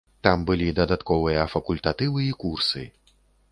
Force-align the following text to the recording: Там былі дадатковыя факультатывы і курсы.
Там 0.27 0.45
былі 0.49 0.69
дадатковыя 0.79 1.45
факультатывы 1.53 2.25
і 2.31 2.35
курсы. 2.47 2.87